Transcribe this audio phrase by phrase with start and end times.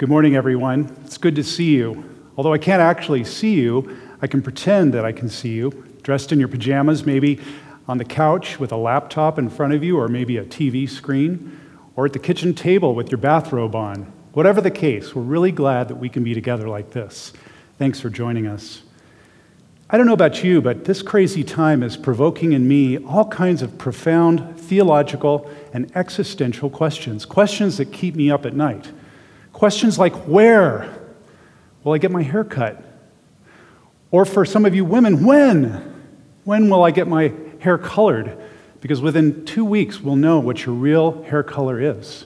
[0.00, 0.96] Good morning, everyone.
[1.04, 2.02] It's good to see you.
[2.38, 6.32] Although I can't actually see you, I can pretend that I can see you, dressed
[6.32, 7.38] in your pajamas, maybe
[7.86, 11.60] on the couch with a laptop in front of you, or maybe a TV screen,
[11.96, 14.10] or at the kitchen table with your bathrobe on.
[14.32, 17.34] Whatever the case, we're really glad that we can be together like this.
[17.76, 18.80] Thanks for joining us.
[19.90, 23.60] I don't know about you, but this crazy time is provoking in me all kinds
[23.60, 28.92] of profound theological and existential questions, questions that keep me up at night.
[29.60, 30.88] Questions like where
[31.84, 32.82] will I get my hair cut?
[34.10, 36.02] Or for some of you women, when?
[36.44, 38.38] When will I get my hair colored?
[38.80, 42.24] Because within two weeks, we'll know what your real hair color is.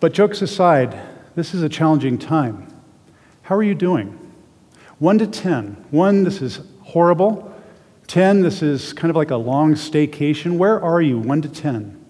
[0.00, 1.00] But jokes aside,
[1.36, 2.66] this is a challenging time.
[3.42, 4.18] How are you doing?
[4.98, 5.76] One to 10.
[5.92, 7.54] One, this is horrible.
[8.08, 10.56] 10, this is kind of like a long staycation.
[10.56, 11.20] Where are you?
[11.20, 12.04] One to 10.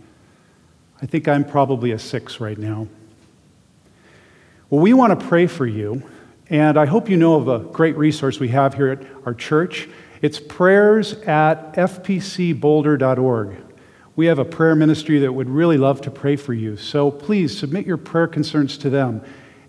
[1.02, 2.88] I think I'm probably a six right now.
[4.74, 6.02] Well, we want to pray for you,
[6.51, 9.89] and I hope you know of a great resource we have here at our church.
[10.20, 13.56] It's prayers at fpcboulder.org.
[14.16, 16.77] We have a prayer ministry that would really love to pray for you.
[16.77, 19.22] So please submit your prayer concerns to them,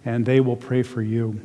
[0.03, 1.39] and they will pray for you.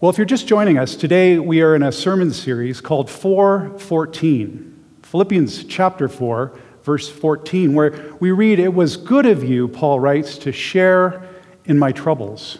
[0.00, 4.84] Well, if you're just joining us, today we are in a sermon series called 414,
[5.04, 10.38] Philippians chapter 4, verse 14, where we read, It was good of you, Paul writes,
[10.38, 11.22] to share
[11.68, 12.58] in my troubles.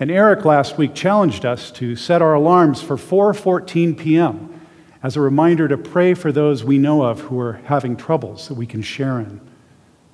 [0.00, 4.60] And Eric last week challenged us to set our alarms for 4:14 p.m.
[5.02, 8.54] as a reminder to pray for those we know of who are having troubles that
[8.54, 9.40] we can share in.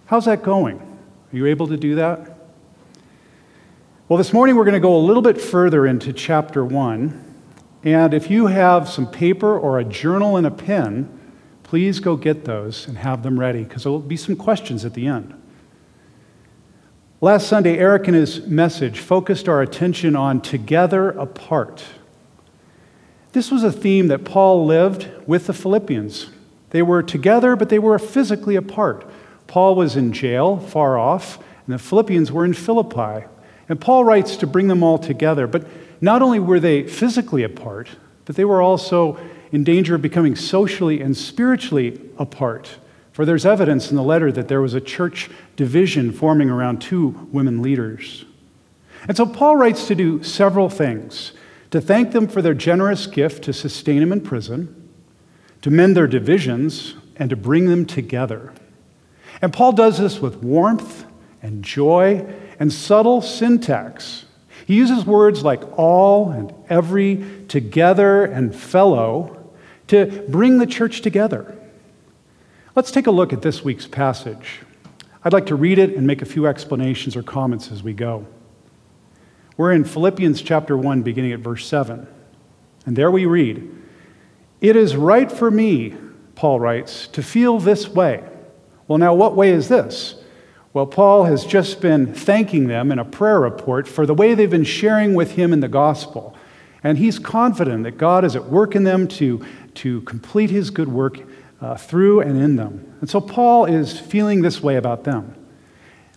[0.07, 0.79] How's that going?
[0.81, 2.39] Are you able to do that?
[4.09, 7.27] Well, this morning we're going to go a little bit further into chapter 1.
[7.85, 11.17] And if you have some paper or a journal and a pen,
[11.63, 14.95] please go get those and have them ready because there will be some questions at
[14.95, 15.40] the end.
[17.23, 21.85] Last Sunday, Eric in his message focused our attention on together apart.
[23.33, 26.31] This was a theme that Paul lived with the Philippians.
[26.71, 29.07] They were together, but they were physically apart.
[29.49, 31.37] Paul was in jail, far off,
[31.67, 33.27] and the Philippians were in Philippi.
[33.69, 35.47] And Paul writes to bring them all together.
[35.47, 35.67] But
[36.01, 37.91] not only were they physically apart,
[38.25, 39.19] but they were also
[39.53, 42.79] in danger of becoming socially and spiritually apart.
[43.13, 47.29] For there's evidence in the letter that there was a church division forming around two
[47.33, 48.25] women leaders.
[49.09, 51.33] And so Paul writes to do several things
[51.71, 54.89] to thank them for their generous gift to sustain him in prison,
[55.63, 58.53] to mend their divisions, and to bring them together.
[59.41, 61.05] And Paul does this with warmth
[61.43, 62.27] and joy
[62.59, 64.25] and subtle syntax.
[64.67, 69.51] He uses words like all and every, together and fellow
[69.89, 71.57] to bring the church together.
[72.77, 74.61] Let's take a look at this week's passage.
[75.25, 78.27] I'd like to read it and make a few explanations or comments as we go.
[79.57, 82.07] We're in Philippians chapter 1, beginning at verse 7.
[82.87, 83.69] And there we read
[84.61, 85.97] It is right for me,
[86.37, 88.23] Paul writes, to feel this way.
[88.87, 90.15] Well, now, what way is this?
[90.73, 94.49] Well, Paul has just been thanking them in a prayer report for the way they've
[94.49, 96.37] been sharing with him in the gospel.
[96.85, 99.45] And he's confident that God is at work in them to,
[99.75, 101.19] to complete his good work
[101.61, 102.97] uh, through and in them.
[103.01, 105.35] And so Paul is feeling this way about them.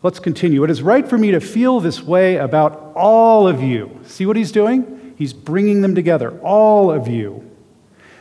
[0.02, 0.64] Let's continue.
[0.64, 4.00] It is right for me to feel this way about all of you.
[4.04, 5.14] See what he's doing?
[5.18, 7.50] He's bringing them together, all of you.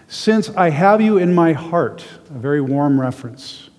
[0.06, 3.70] Since I have you in my heart, a very warm reference.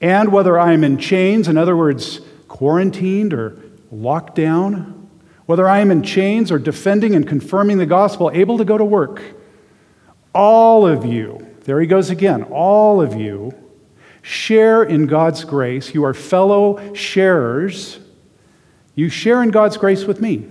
[0.00, 3.58] And whether I am in chains, in other words, quarantined or
[3.90, 5.08] locked down,
[5.46, 8.84] whether I am in chains or defending and confirming the gospel, able to go to
[8.84, 9.22] work,
[10.34, 12.44] all of you there he goes again.
[12.44, 13.52] All of you
[14.22, 15.92] share in God's grace.
[15.92, 17.98] You are fellow sharers.
[18.94, 20.46] You share in God's grace with me.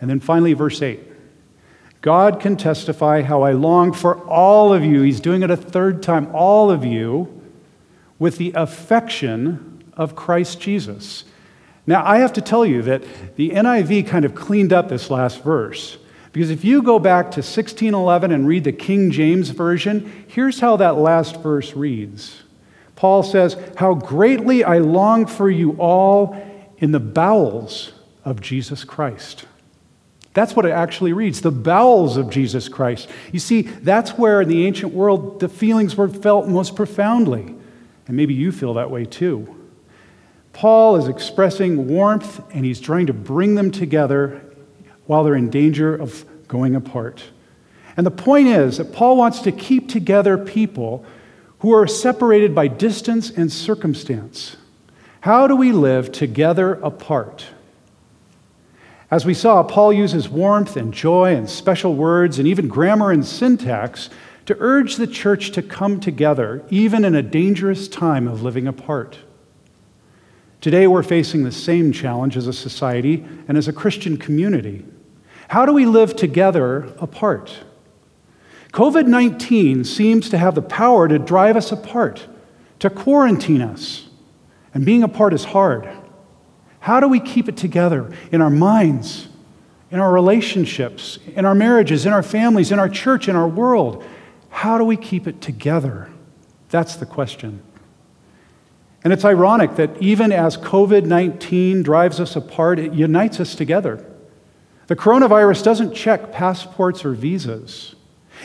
[0.00, 1.00] And then finally, verse 8
[2.00, 5.02] God can testify how I long for all of you.
[5.02, 7.42] He's doing it a third time, all of you,
[8.18, 11.24] with the affection of Christ Jesus.
[11.86, 13.02] Now, I have to tell you that
[13.36, 15.98] the NIV kind of cleaned up this last verse.
[16.36, 20.76] Because if you go back to 1611 and read the King James Version, here's how
[20.76, 22.42] that last verse reads
[22.94, 26.36] Paul says, How greatly I long for you all
[26.76, 27.92] in the bowels
[28.22, 29.46] of Jesus Christ.
[30.34, 33.08] That's what it actually reads the bowels of Jesus Christ.
[33.32, 37.54] You see, that's where in the ancient world the feelings were felt most profoundly.
[38.06, 39.56] And maybe you feel that way too.
[40.52, 44.45] Paul is expressing warmth and he's trying to bring them together
[45.06, 47.22] while they're in danger of going apart.
[47.96, 51.04] And the point is that Paul wants to keep together people
[51.60, 54.56] who are separated by distance and circumstance.
[55.20, 57.46] How do we live together apart?
[59.10, 63.24] As we saw, Paul uses warmth and joy and special words and even grammar and
[63.24, 64.10] syntax
[64.46, 69.18] to urge the church to come together, even in a dangerous time of living apart.
[70.60, 74.84] Today, we're facing the same challenge as a society and as a Christian community.
[75.48, 77.58] How do we live together apart?
[78.72, 82.26] COVID 19 seems to have the power to drive us apart,
[82.80, 84.08] to quarantine us,
[84.74, 85.88] and being apart is hard.
[86.80, 89.28] How do we keep it together in our minds,
[89.90, 94.04] in our relationships, in our marriages, in our families, in our church, in our world?
[94.50, 96.10] How do we keep it together?
[96.70, 97.62] That's the question.
[99.04, 104.04] And it's ironic that even as COVID 19 drives us apart, it unites us together.
[104.86, 107.94] The coronavirus doesn't check passports or visas.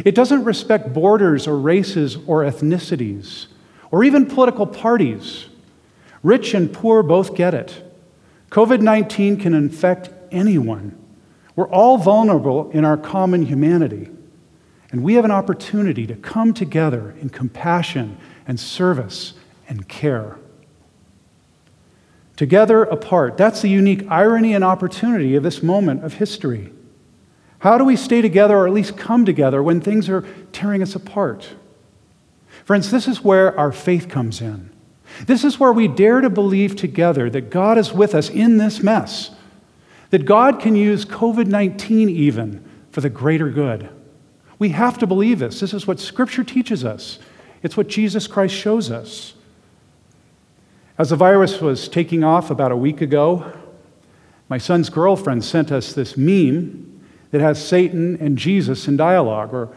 [0.04, 3.48] It doesn't respect borders or races or ethnicities
[3.92, 5.48] or even political parties.
[6.24, 7.84] Rich and poor both get it.
[8.50, 10.98] COVID 19 can infect anyone.
[11.56, 14.10] We're all vulnerable in our common humanity.
[14.92, 18.18] And we have an opportunity to come together in compassion
[18.48, 19.34] and service
[19.70, 20.38] and care.
[22.42, 26.74] Together apart, that's the unique irony and opportunity of this moment of history.
[27.60, 30.96] How do we stay together or at least come together when things are tearing us
[30.96, 31.50] apart?
[32.66, 34.72] Friends, this is where our faith comes in.
[35.28, 38.82] This is where we dare to believe together that God is with us in this
[38.82, 39.30] mess,
[40.10, 43.88] that God can use COVID 19 even for the greater good.
[44.58, 45.60] We have to believe this.
[45.60, 47.20] This is what Scripture teaches us,
[47.62, 49.36] it's what Jesus Christ shows us.
[51.02, 53.52] As the virus was taking off about a week ago,
[54.50, 57.02] my son's girlfriend sent us this meme
[57.32, 59.76] that has Satan and Jesus in dialogue, or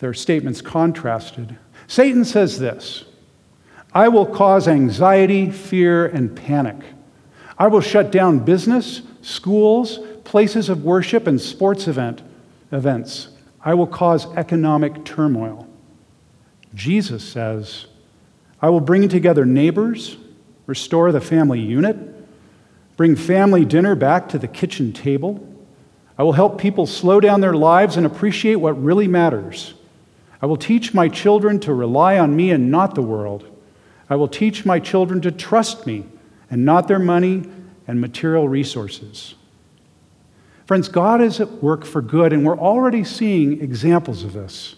[0.00, 1.56] their statements contrasted.
[1.86, 3.06] Satan says this
[3.94, 6.84] I will cause anxiety, fear, and panic.
[7.56, 12.20] I will shut down business, schools, places of worship, and sports event,
[12.70, 13.28] events.
[13.62, 15.66] I will cause economic turmoil.
[16.74, 17.86] Jesus says,
[18.60, 20.18] I will bring together neighbors,
[20.66, 21.96] restore the family unit,
[22.96, 25.46] bring family dinner back to the kitchen table.
[26.18, 29.74] I will help people slow down their lives and appreciate what really matters.
[30.40, 33.44] I will teach my children to rely on me and not the world.
[34.08, 36.06] I will teach my children to trust me
[36.50, 37.44] and not their money
[37.86, 39.34] and material resources.
[40.66, 44.76] Friends, God is at work for good, and we're already seeing examples of this.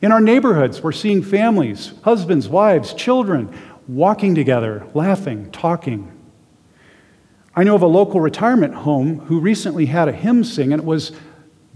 [0.00, 3.52] In our neighborhoods, we're seeing families, husbands, wives, children
[3.88, 6.12] walking together, laughing, talking.
[7.54, 10.86] I know of a local retirement home who recently had a hymn sing, and it
[10.86, 11.12] was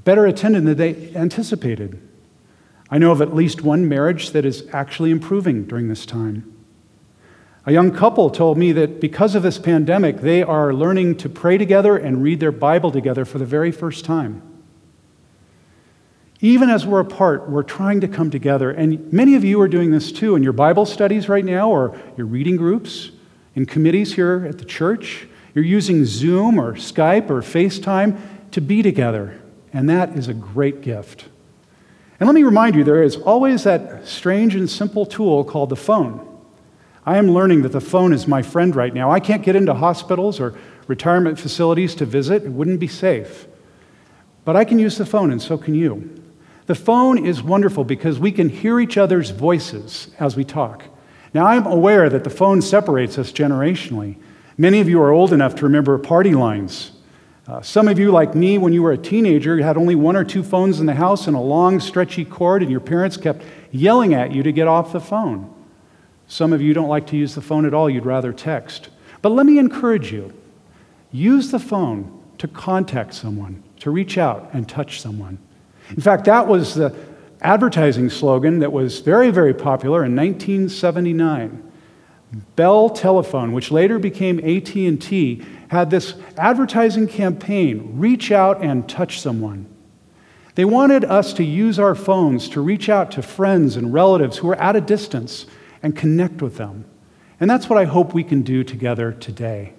[0.05, 2.01] better attended than they anticipated.
[2.91, 6.53] I know of at least one marriage that is actually improving during this time.
[7.67, 11.57] A young couple told me that because of this pandemic, they are learning to pray
[11.57, 14.43] together and read their Bible together for the very first time.
[16.43, 18.71] Even as we're apart, we're trying to come together.
[18.71, 21.99] And many of you are doing this too in your Bible studies right now, or
[22.17, 23.11] your reading groups,
[23.55, 25.29] in committees here at the church.
[25.55, 28.19] You're using Zoom or Skype or FaceTime
[28.53, 29.41] to be together.
[29.73, 31.27] And that is a great gift.
[32.19, 35.77] And let me remind you, there is always that strange and simple tool called the
[35.77, 36.27] phone.
[37.05, 39.11] I am learning that the phone is my friend right now.
[39.11, 40.55] I can't get into hospitals or
[40.87, 43.47] retirement facilities to visit, it wouldn't be safe.
[44.45, 46.21] But I can use the phone, and so can you.
[46.67, 50.85] The phone is wonderful because we can hear each other's voices as we talk.
[51.33, 54.17] Now, I'm aware that the phone separates us generationally.
[54.59, 56.93] Many of you are old enough to remember party lines.
[57.47, 60.17] Uh, some of you, like me, when you were a teenager, you had only one
[60.17, 63.43] or two phones in the house and a long, stretchy cord, and your parents kept
[63.73, 65.53] yelling at you to get off the phone.
[66.27, 68.91] Some of you don't like to use the phone at all, you'd rather text.
[69.23, 70.33] But let me encourage you
[71.11, 75.39] use the phone to contact someone, to reach out and touch someone.
[75.91, 76.95] In fact, that was the
[77.43, 81.71] advertising slogan that was very, very popular in 1979.
[82.55, 89.67] Bell Telephone, which later became AT&T, had this advertising campaign, reach out and touch someone.
[90.55, 94.51] They wanted us to use our phones to reach out to friends and relatives who
[94.51, 95.47] are at a distance
[95.83, 96.85] and connect with them.
[97.41, 99.75] And that's what I hope we can do together today.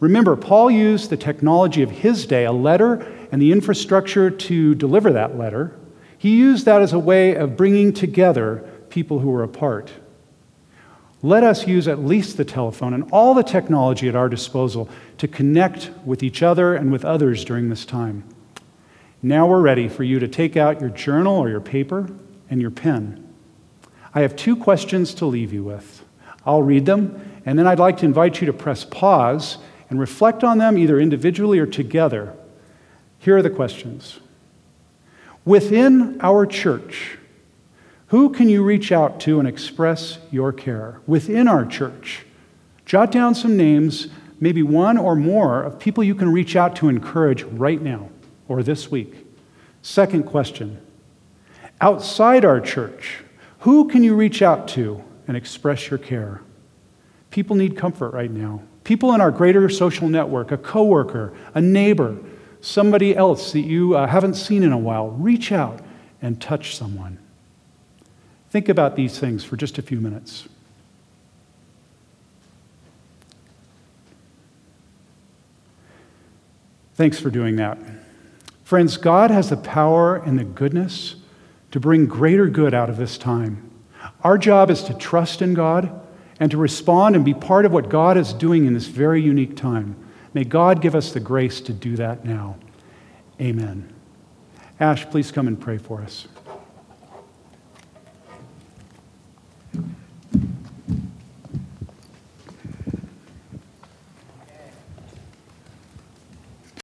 [0.00, 5.12] Remember, Paul used the technology of his day, a letter, and the infrastructure to deliver
[5.12, 5.76] that letter.
[6.16, 9.90] He used that as a way of bringing together people who were apart.
[11.22, 15.26] Let us use at least the telephone and all the technology at our disposal to
[15.26, 18.22] connect with each other and with others during this time.
[19.20, 22.08] Now we're ready for you to take out your journal or your paper
[22.48, 23.24] and your pen.
[24.14, 26.04] I have two questions to leave you with.
[26.46, 29.58] I'll read them, And then I'd like to invite you to press pause
[29.90, 32.34] and reflect on them either individually or together.
[33.18, 34.20] Here are the questions.
[35.44, 37.18] Within our church,
[38.08, 41.00] who can you reach out to and express your care?
[41.06, 42.24] Within our church,
[42.86, 44.08] jot down some names,
[44.40, 48.08] maybe one or more, of people you can reach out to encourage right now
[48.46, 49.26] or this week.
[49.82, 50.80] Second question
[51.80, 53.18] outside our church,
[53.60, 56.40] who can you reach out to and express your care?
[57.30, 58.62] People need comfort right now.
[58.84, 62.16] People in our greater social network, a coworker, a neighbor,
[62.60, 65.80] somebody else that you uh, haven't seen in a while, reach out
[66.20, 67.18] and touch someone.
[68.50, 70.48] Think about these things for just a few minutes.
[76.94, 77.78] Thanks for doing that.
[78.64, 81.16] Friends, God has the power and the goodness
[81.70, 83.70] to bring greater good out of this time.
[84.22, 85.92] Our job is to trust in God
[86.40, 89.56] and to respond and be part of what God is doing in this very unique
[89.56, 89.96] time.
[90.34, 92.56] May God give us the grace to do that now.
[93.40, 93.92] Amen.
[94.80, 96.28] Ash, please come and pray for us.